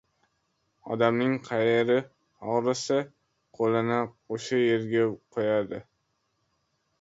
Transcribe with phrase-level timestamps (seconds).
[0.93, 1.97] •Odamning qayeri
[2.53, 2.97] og‘risa,
[3.59, 4.01] qo‘lini
[4.39, 5.05] o‘sha yerga
[5.37, 5.83] qo‘yadi.